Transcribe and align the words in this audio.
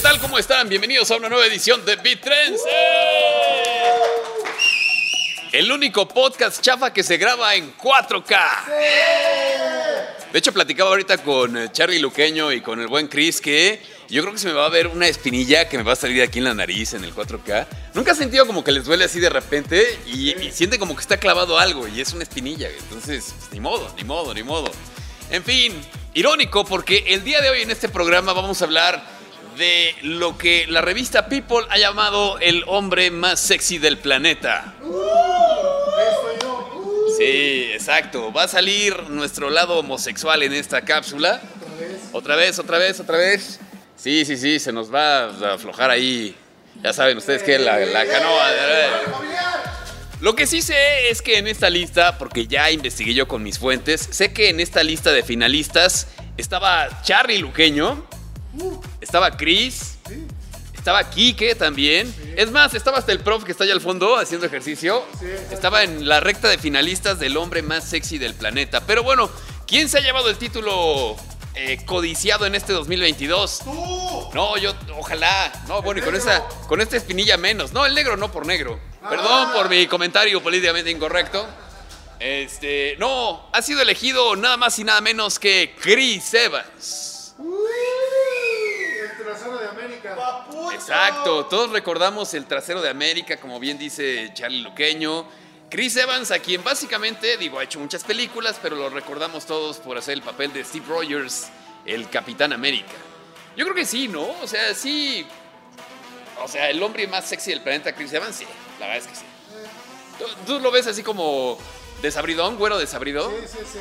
tal? 0.00 0.18
¿Cómo 0.20 0.38
están? 0.38 0.70
Bienvenidos 0.70 1.10
a 1.10 1.16
una 1.16 1.28
nueva 1.28 1.44
edición 1.44 1.84
de 1.84 1.96
Beat 1.96 2.22
Trends. 2.22 2.62
¡Eh! 2.66 3.92
El 5.52 5.70
único 5.70 6.08
podcast 6.08 6.62
chafa 6.62 6.94
que 6.94 7.02
se 7.02 7.18
graba 7.18 7.54
en 7.54 7.76
4K. 7.76 8.38
De 10.32 10.38
hecho, 10.38 10.50
platicaba 10.52 10.88
ahorita 10.90 11.18
con 11.18 11.58
eh, 11.58 11.68
Charlie 11.72 11.98
Luqueño 11.98 12.52
y 12.52 12.62
con 12.62 12.80
el 12.80 12.86
buen 12.86 13.06
Chris 13.08 13.42
que 13.42 13.82
yo 14.08 14.22
creo 14.22 14.32
que 14.32 14.38
se 14.38 14.46
me 14.46 14.54
va 14.54 14.64
a 14.64 14.70
ver 14.70 14.86
una 14.86 15.06
espinilla 15.06 15.68
que 15.68 15.76
me 15.76 15.84
va 15.84 15.92
a 15.92 15.96
salir 15.96 16.22
aquí 16.22 16.38
en 16.38 16.44
la 16.44 16.54
nariz 16.54 16.94
en 16.94 17.04
el 17.04 17.14
4K. 17.14 17.66
Nunca 17.92 18.12
has 18.12 18.18
sentido 18.18 18.46
como 18.46 18.64
que 18.64 18.72
les 18.72 18.86
duele 18.86 19.04
así 19.04 19.20
de 19.20 19.28
repente 19.28 20.00
y, 20.06 20.30
y 20.42 20.52
siente 20.52 20.78
como 20.78 20.94
que 20.94 21.02
está 21.02 21.18
clavado 21.18 21.58
algo 21.58 21.86
y 21.86 22.00
es 22.00 22.14
una 22.14 22.22
espinilla. 22.22 22.70
Entonces, 22.70 23.34
pues, 23.38 23.52
ni 23.52 23.60
modo, 23.60 23.92
ni 23.98 24.04
modo, 24.04 24.32
ni 24.32 24.42
modo. 24.42 24.70
En 25.28 25.44
fin, 25.44 25.78
irónico 26.14 26.64
porque 26.64 27.04
el 27.08 27.24
día 27.24 27.42
de 27.42 27.50
hoy 27.50 27.60
en 27.60 27.70
este 27.70 27.90
programa 27.90 28.32
vamos 28.32 28.62
a 28.62 28.64
hablar 28.64 29.11
de 29.56 29.94
lo 30.02 30.38
que 30.38 30.66
la 30.68 30.80
revista 30.80 31.28
People 31.28 31.66
ha 31.70 31.78
llamado 31.78 32.38
el 32.38 32.64
hombre 32.66 33.10
más 33.10 33.40
sexy 33.40 33.78
del 33.78 33.98
planeta. 33.98 34.74
Sí, 37.18 37.70
exacto. 37.72 38.32
Va 38.32 38.44
a 38.44 38.48
salir 38.48 39.10
nuestro 39.10 39.50
lado 39.50 39.78
homosexual 39.78 40.42
en 40.42 40.52
esta 40.52 40.82
cápsula. 40.82 41.40
Otra 42.12 42.36
vez, 42.36 42.58
otra 42.58 42.78
vez, 42.78 43.00
otra 43.00 43.18
vez. 43.18 43.60
Sí, 43.96 44.24
sí, 44.24 44.36
sí, 44.36 44.58
se 44.58 44.72
nos 44.72 44.92
va 44.92 45.24
a 45.24 45.54
aflojar 45.54 45.90
ahí. 45.90 46.34
Ya 46.82 46.92
saben 46.92 47.18
ustedes 47.18 47.42
que 47.42 47.58
la, 47.58 47.78
la 47.78 48.06
canoa. 48.06 48.50
Lo 50.20 50.34
que 50.36 50.46
sí 50.46 50.62
sé 50.62 51.10
es 51.10 51.20
que 51.20 51.38
en 51.38 51.48
esta 51.48 51.68
lista, 51.68 52.16
porque 52.16 52.46
ya 52.46 52.70
investigué 52.70 53.12
yo 53.12 53.28
con 53.28 53.42
mis 53.42 53.58
fuentes, 53.58 54.08
sé 54.10 54.32
que 54.32 54.50
en 54.50 54.60
esta 54.60 54.82
lista 54.82 55.12
de 55.12 55.22
finalistas 55.22 56.08
estaba 56.36 57.02
Charlie 57.02 57.38
Luqueño, 57.38 58.06
estaba 59.02 59.36
Chris, 59.36 59.98
estaba 60.74 61.10
Kike 61.10 61.54
también. 61.54 62.12
Es 62.36 62.50
más, 62.50 62.74
estaba 62.74 62.98
hasta 62.98 63.12
el 63.12 63.20
prof 63.20 63.44
que 63.44 63.52
está 63.52 63.64
allá 63.64 63.72
al 63.74 63.80
fondo 63.80 64.16
haciendo 64.16 64.46
ejercicio. 64.46 65.04
Estaba 65.50 65.82
en 65.82 66.08
la 66.08 66.20
recta 66.20 66.48
de 66.48 66.58
finalistas 66.58 67.18
del 67.18 67.36
hombre 67.36 67.62
más 67.62 67.84
sexy 67.84 68.18
del 68.18 68.34
planeta. 68.34 68.80
Pero 68.86 69.02
bueno, 69.02 69.30
¿quién 69.66 69.88
se 69.88 69.98
ha 69.98 70.00
llevado 70.00 70.30
el 70.30 70.38
título 70.38 71.16
eh, 71.54 71.84
codiciado 71.84 72.46
en 72.46 72.54
este 72.54 72.72
2022? 72.72 73.60
¡Tú! 73.64 74.30
No, 74.34 74.56
yo, 74.56 74.72
ojalá. 74.96 75.52
No, 75.68 75.82
bueno, 75.82 76.00
y 76.00 76.04
con 76.04 76.14
esa, 76.14 76.42
con 76.68 76.80
esta 76.80 76.96
espinilla 76.96 77.36
menos. 77.36 77.72
No, 77.72 77.84
el 77.84 77.94
negro 77.94 78.16
no 78.16 78.32
por 78.32 78.46
negro. 78.46 78.80
Perdón 79.08 79.52
por 79.52 79.68
mi 79.68 79.86
comentario 79.86 80.42
políticamente 80.42 80.90
incorrecto. 80.90 81.46
Este, 82.18 82.96
no, 82.98 83.48
ha 83.52 83.62
sido 83.62 83.82
elegido 83.82 84.36
nada 84.36 84.56
más 84.56 84.78
y 84.78 84.84
nada 84.84 85.00
menos 85.00 85.40
que 85.40 85.74
Chris 85.80 86.32
Evans. 86.34 87.11
América. 89.84 90.16
Exacto, 90.72 91.46
todos 91.46 91.70
recordamos 91.70 92.32
el 92.34 92.46
trasero 92.46 92.80
de 92.80 92.88
América, 92.88 93.36
como 93.38 93.58
bien 93.58 93.78
dice 93.78 94.30
Charlie 94.34 94.62
Luqueño. 94.62 95.26
Chris 95.70 95.96
Evans, 95.96 96.30
a 96.30 96.38
quien 96.38 96.62
básicamente, 96.62 97.36
digo, 97.38 97.58
ha 97.58 97.64
hecho 97.64 97.80
muchas 97.80 98.04
películas, 98.04 98.58
pero 98.62 98.76
lo 98.76 98.90
recordamos 98.90 99.46
todos 99.46 99.78
por 99.78 99.96
hacer 99.96 100.14
el 100.14 100.22
papel 100.22 100.52
de 100.52 100.62
Steve 100.64 100.84
Rogers, 100.86 101.48
el 101.86 102.10
Capitán 102.10 102.52
América. 102.52 102.92
Yo 103.56 103.64
creo 103.64 103.74
que 103.74 103.86
sí, 103.86 104.06
¿no? 104.08 104.28
O 104.42 104.46
sea, 104.46 104.74
sí. 104.74 105.26
O 106.42 106.48
sea, 106.48 106.68
el 106.68 106.82
hombre 106.82 107.06
más 107.06 107.26
sexy 107.26 107.50
del 107.50 107.62
planeta, 107.62 107.94
Chris 107.94 108.12
Evans, 108.12 108.36
sí. 108.36 108.46
La 108.78 108.86
verdad 108.86 109.02
es 109.02 109.08
que 109.08 109.14
sí. 109.16 109.24
¿Tú, 110.18 110.24
tú 110.46 110.60
lo 110.60 110.70
ves 110.70 110.86
así 110.86 111.02
como 111.02 111.58
desabridón, 112.02 112.56
güero 112.56 112.78
desabrido? 112.78 113.30
Sí, 113.30 113.48
sí, 113.48 113.58
sí. 113.72 113.78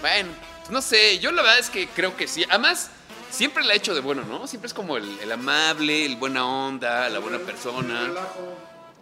Bueno, 0.00 0.30
no 0.70 0.80
sé, 0.80 1.18
yo 1.18 1.32
la 1.32 1.42
verdad 1.42 1.58
es 1.58 1.70
que 1.70 1.88
creo 1.88 2.16
que 2.16 2.28
sí. 2.28 2.44
Además, 2.48 2.90
siempre 3.32 3.64
la 3.64 3.72
ha 3.72 3.76
hecho 3.76 3.94
de 3.94 4.00
bueno, 4.00 4.22
¿no? 4.24 4.46
Siempre 4.46 4.68
es 4.68 4.74
como 4.74 4.96
el, 4.96 5.32
amable, 5.32 6.04
el 6.04 6.16
buena 6.16 6.46
onda, 6.46 7.08
la 7.08 7.18
buena 7.18 7.38
persona, 7.38 8.12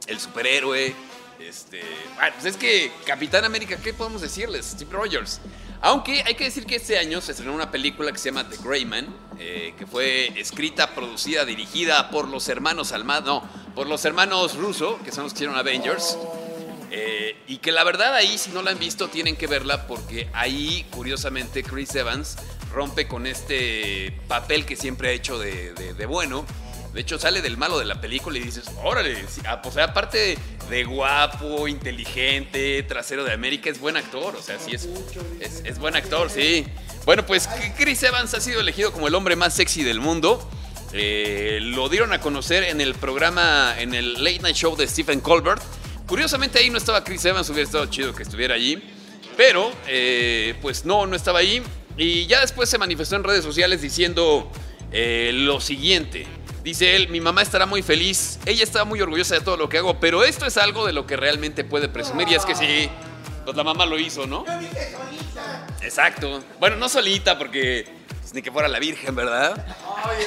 el 0.06 0.21
superhéroe. 0.21 0.94
Este, 1.38 1.82
bueno, 2.15 2.32
pues 2.34 2.44
es 2.44 2.56
que 2.56 2.93
Capitán 3.05 3.44
América, 3.44 3.77
¿qué 3.77 3.93
podemos 3.93 4.22
decirles? 4.22 4.66
Steve 4.66 4.91
Rogers. 4.93 5.41
Aunque 5.82 6.22
hay 6.27 6.34
que 6.34 6.44
decir 6.44 6.66
que 6.66 6.77
este 6.77 6.99
año 6.99 7.21
se 7.22 7.32
estrenó 7.32 7.55
una 7.55 7.71
película 7.71 8.12
que 8.12 8.19
se 8.19 8.31
llama 8.31 8.49
The 8.49 8.59
Gray 8.62 8.84
Man, 8.84 9.06
eh, 9.38 9.75
que 9.78 9.87
fue 9.87 10.38
escrita, 10.38 10.94
producida, 10.94 11.47
dirigida 11.47 12.10
por 12.10 12.28
los 12.28 12.49
hermanos 12.50 12.93
Almada, 12.93 13.22
no, 13.22 13.49
por 13.75 13.87
los 13.87 14.05
hermanos 14.05 14.56
Russo, 14.56 15.00
que 15.03 15.10
son 15.10 15.25
los 15.25 15.32
que 15.32 15.38
hicieron 15.38 15.56
Avengers. 15.56 16.19
Eh, 16.93 17.37
y 17.47 17.59
que 17.59 17.72
la 17.72 17.84
verdad 17.84 18.15
ahí, 18.15 18.37
si 18.37 18.50
no 18.50 18.62
la 18.62 18.72
han 18.72 18.78
visto, 18.78 19.09
tienen 19.09 19.37
que 19.37 19.47
verla 19.47 19.87
porque 19.87 20.28
ahí, 20.34 20.84
curiosamente, 20.91 21.62
Chris 21.62 21.94
Evans 21.94 22.37
rompe 22.72 23.06
con 23.06 23.26
este 23.26 24.12
papel 24.28 24.64
que 24.64 24.76
siempre 24.76 25.08
ha 25.08 25.12
hecho 25.12 25.38
de, 25.38 26.06
bueno. 26.06 26.47
De 26.92 27.03
hecho, 27.03 27.20
sale 27.20 27.41
del 27.41 27.56
malo 27.56 27.78
de 27.78 27.84
la 27.84 28.00
película 28.00 28.36
y 28.36 28.41
dices, 28.41 28.64
órale, 28.82 29.14
sí, 29.28 29.41
ah, 29.47 29.62
pues, 29.62 29.75
o 29.75 29.78
sea, 29.78 29.84
aparte 29.84 30.36
de 30.69 30.84
guapo, 30.84 31.69
inteligente, 31.69 32.82
trasero 32.82 33.22
de 33.22 33.32
América, 33.32 33.70
es 33.70 33.78
buen 33.78 33.97
actor, 33.97 34.34
o 34.34 34.42
sea, 34.42 34.58
sí 34.58 34.72
es, 34.75 34.88
es, 35.38 35.62
es 35.64 35.78
buen 35.78 35.94
actor, 35.94 36.28
sí. 36.31 36.66
Bueno, 37.04 37.25
pues 37.25 37.48
Chris 37.78 38.03
Evans 38.03 38.34
ha 38.34 38.41
sido 38.41 38.60
elegido 38.60 38.92
como 38.92 39.06
el 39.06 39.14
hombre 39.14 39.37
más 39.37 39.54
sexy 39.54 39.84
del 39.84 40.00
mundo. 40.00 40.50
Eh, 40.92 41.60
lo 41.62 41.88
dieron 41.88 42.12
a 42.12 42.20
conocer 42.20 42.64
en 42.64 42.81
el 42.81 42.94
programa, 42.94 43.75
en 43.78 43.94
el 43.94 44.25
Late 44.25 44.41
Night 44.41 44.56
Show 44.56 44.76
de 44.76 44.88
Stephen 44.88 45.20
Colbert. 45.20 45.62
Curiosamente 46.06 46.58
ahí 46.58 46.70
no 46.70 46.78
estaba 46.78 47.04
Chris 47.04 47.25
Evans, 47.25 47.48
hubiera 47.50 47.64
estado 47.64 47.87
chido 47.87 48.14
que 48.14 48.25
estuviera 48.25 48.54
allí. 48.54 48.82
Pero, 49.37 49.72
eh, 49.87 50.54
pues 50.60 50.84
no, 50.84 51.06
no 51.06 51.14
estaba 51.14 51.38
ahí. 51.38 51.62
Y 51.97 52.27
ya 52.27 52.41
después 52.41 52.69
se 52.69 52.78
manifestó 52.78 53.17
en 53.17 53.25
redes 53.25 53.45
sociales 53.45 53.83
diciendo 53.83 54.51
eh, 54.93 55.31
lo 55.34 55.61
siguiente. 55.61 56.27
Dice 56.62 56.95
él, 56.97 57.09
mi 57.09 57.21
mamá 57.21 57.43
estará 57.43 57.65
muy 57.65 57.83
feliz, 57.83 58.39
ella 58.45 58.62
está 58.62 58.84
muy 58.84 59.01
orgullosa 59.01 59.34
de 59.34 59.41
todo 59.41 59.56
lo 59.56 59.69
que 59.69 59.78
hago, 59.78 59.99
pero 59.99 60.25
esto 60.25 60.45
es 60.45 60.59
algo 60.59 60.87
de 60.87 60.93
lo 60.93 61.06
que 61.06 61.17
realmente 61.17 61.65
puede 61.65 61.89
presumir 61.89 62.29
y 62.29 62.34
es 62.34 62.45
que 62.45 62.55
sí, 62.55 62.91
pues 63.45 63.56
la 63.56 63.65
mamá 63.65 63.87
lo 63.87 63.99
hizo, 63.99 64.27
¿no? 64.27 64.45
Exacto. 65.81 66.43
Bueno, 66.59 66.77
no 66.77 66.91
solita 66.91 67.39
porque 67.39 67.87
pues, 68.21 68.34
ni 68.34 68.43
que 68.43 68.53
fuera 68.53 68.69
la 68.69 68.79
Virgen, 68.79 69.15
¿verdad? 69.15 69.67
Oye, 70.05 70.27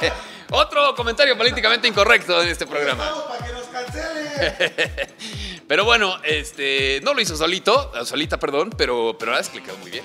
oye. 0.00 0.12
Otro 0.52 0.94
comentario 0.96 1.36
políticamente 1.36 1.86
incorrecto 1.86 2.42
en 2.42 2.48
este 2.48 2.66
programa. 2.66 3.04
Vamos 3.04 3.24
para 3.24 3.46
que 3.46 3.52
nos 3.52 3.66
cancele. 3.66 5.14
Pero 5.68 5.84
bueno, 5.84 6.16
este, 6.24 7.00
no 7.04 7.14
lo 7.14 7.20
hizo 7.20 7.36
solito, 7.36 7.92
solita, 8.04 8.40
perdón, 8.40 8.70
pero, 8.76 9.14
pero 9.16 9.30
la 9.30 9.38
verdad 9.38 9.40
es 9.40 9.48
que 9.48 9.60
le 9.60 9.64
quedó 9.64 9.78
muy 9.78 9.90
bien. 9.92 10.04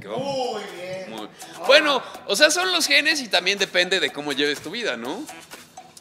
Quedó 0.00 0.18
Muy 0.18 0.62
bien. 0.76 1.10
muy- 1.10 1.28
Bueno, 1.66 2.02
o 2.26 2.36
sea, 2.36 2.50
son 2.50 2.72
los 2.72 2.86
genes 2.86 3.20
y 3.20 3.28
también 3.28 3.58
depende 3.58 4.00
de 4.00 4.10
cómo 4.10 4.32
lleves 4.32 4.60
tu 4.60 4.70
vida, 4.70 4.96
¿no? 4.96 5.24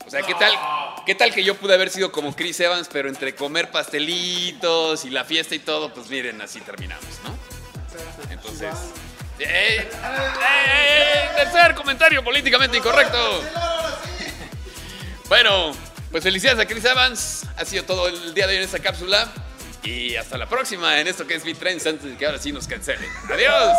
O 0.06 0.10
sea, 0.10 0.22
¿qué 0.22 0.34
tal, 0.36 0.54
¿qué 1.06 1.16
tal 1.16 1.34
que 1.34 1.44
yo 1.44 1.56
pude 1.56 1.74
haber 1.74 1.90
sido 1.90 2.12
como 2.14 2.34
Chris 2.36 2.60
Evans, 2.62 2.88
pero 2.92 3.10
entre 3.10 3.36
comer 3.36 3.72
pastelitos 3.72 5.04
y 5.04 5.10
la 5.10 5.26
fiesta 5.26 5.54
y 5.56 5.60
todo, 5.60 5.94
pues 5.94 6.10
miren, 6.10 6.42
así 6.42 6.62
terminamos, 6.62 7.06
¿no? 7.24 7.38
Entonces... 8.32 8.74
¡Eh! 9.40 9.46
¡Eh, 9.48 9.90
eh, 9.90 9.90
eh! 10.44 11.30
Tercer 11.36 11.76
comentario 11.76 12.24
políticamente 12.24 12.78
incorrecto. 12.78 13.44
Bueno, 15.30 15.74
pues 16.10 16.24
felicidades 16.24 16.60
a 16.60 16.66
Chris 16.68 16.86
Evans. 16.86 17.44
Ha 17.58 17.66
sido 17.66 17.84
todo 17.84 18.08
el 18.08 18.34
día 18.34 18.48
de 18.48 18.54
hoy 18.54 18.58
en 18.60 18.64
esta 18.64 18.80
cápsula. 18.80 19.32
Y 19.88 20.18
hasta 20.18 20.38
la 20.38 20.50
próxima 20.50 21.00
en 21.00 21.08
esto 21.08 21.26
que 21.26 21.36
es 21.36 21.44
Trends 21.58 21.88
antes 21.88 22.12
de 22.12 22.18
que 22.18 22.26
ahora 22.26 22.40
sí 22.40 22.52
nos 22.52 22.68
cancelen. 22.68 23.10
¡Adiós! 23.32 23.74